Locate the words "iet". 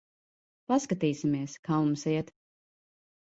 2.13-2.31